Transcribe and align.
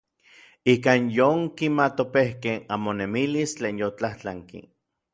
Ikan 0.71 1.05
yonkimatopejkej 1.17 2.57
anmonemilis 2.79 3.57
tlen 3.57 3.85
yotlajtlanki. 3.87 4.69